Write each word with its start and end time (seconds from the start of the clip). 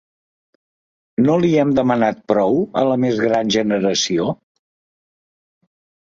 No 1.25 1.33
li 1.41 1.49
hem 1.63 1.73
demanat 1.79 2.23
prou, 2.31 2.57
a 2.81 2.85
la 2.91 2.95
més 3.03 3.19
gran 3.25 3.51
generació? 3.57 4.25